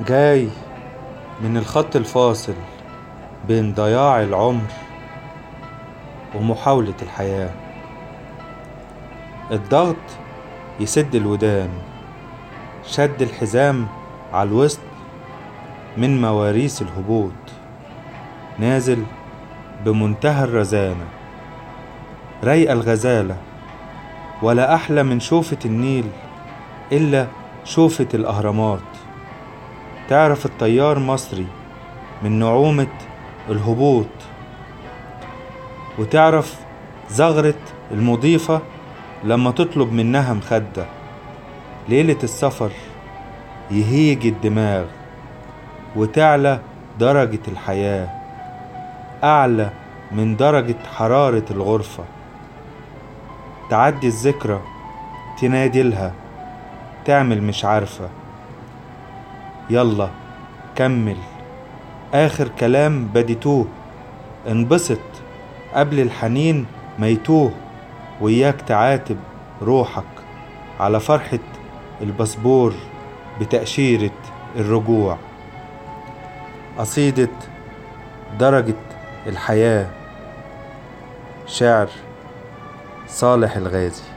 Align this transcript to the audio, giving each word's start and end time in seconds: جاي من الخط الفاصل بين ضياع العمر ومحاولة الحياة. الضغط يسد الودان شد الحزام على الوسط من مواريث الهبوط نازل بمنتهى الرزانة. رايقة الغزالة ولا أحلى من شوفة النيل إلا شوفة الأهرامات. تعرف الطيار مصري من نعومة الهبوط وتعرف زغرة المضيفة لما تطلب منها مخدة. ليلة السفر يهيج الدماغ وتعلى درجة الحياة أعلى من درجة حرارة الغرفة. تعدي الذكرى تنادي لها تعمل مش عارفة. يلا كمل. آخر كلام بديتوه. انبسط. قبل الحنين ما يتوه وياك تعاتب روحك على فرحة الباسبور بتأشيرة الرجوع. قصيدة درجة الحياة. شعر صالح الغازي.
جاي 0.00 0.48
من 1.40 1.56
الخط 1.56 1.96
الفاصل 1.96 2.54
بين 3.48 3.74
ضياع 3.74 4.22
العمر 4.22 4.70
ومحاولة 6.34 6.94
الحياة. 7.02 7.50
الضغط 9.52 9.96
يسد 10.80 11.14
الودان 11.14 11.68
شد 12.86 13.22
الحزام 13.22 13.86
على 14.32 14.48
الوسط 14.48 14.80
من 15.96 16.20
مواريث 16.20 16.82
الهبوط 16.82 17.32
نازل 18.58 19.04
بمنتهى 19.84 20.44
الرزانة. 20.44 21.06
رايقة 22.44 22.72
الغزالة 22.72 23.36
ولا 24.42 24.74
أحلى 24.74 25.02
من 25.02 25.20
شوفة 25.20 25.58
النيل 25.64 26.04
إلا 26.92 27.26
شوفة 27.64 28.08
الأهرامات. 28.14 29.03
تعرف 30.08 30.46
الطيار 30.46 30.98
مصري 30.98 31.46
من 32.22 32.38
نعومة 32.38 32.86
الهبوط 33.50 34.06
وتعرف 35.98 36.56
زغرة 37.10 37.54
المضيفة 37.90 38.60
لما 39.24 39.50
تطلب 39.50 39.92
منها 39.92 40.32
مخدة. 40.34 40.86
ليلة 41.88 42.18
السفر 42.22 42.70
يهيج 43.70 44.26
الدماغ 44.26 44.84
وتعلى 45.96 46.60
درجة 46.98 47.40
الحياة 47.48 48.08
أعلى 49.24 49.70
من 50.12 50.36
درجة 50.36 50.76
حرارة 50.96 51.44
الغرفة. 51.50 52.04
تعدي 53.70 54.06
الذكرى 54.06 54.60
تنادي 55.40 55.82
لها 55.82 56.12
تعمل 57.04 57.42
مش 57.42 57.64
عارفة. 57.64 58.08
يلا 59.70 60.08
كمل. 60.76 61.16
آخر 62.14 62.48
كلام 62.48 63.04
بديتوه. 63.04 63.66
انبسط. 64.48 64.98
قبل 65.74 66.00
الحنين 66.00 66.66
ما 66.98 67.08
يتوه 67.08 67.52
وياك 68.20 68.60
تعاتب 68.60 69.16
روحك 69.62 70.04
على 70.80 71.00
فرحة 71.00 71.38
الباسبور 72.00 72.74
بتأشيرة 73.40 74.10
الرجوع. 74.56 75.18
قصيدة 76.78 77.28
درجة 78.38 78.74
الحياة. 79.26 79.86
شعر 81.46 81.88
صالح 83.08 83.56
الغازي. 83.56 84.13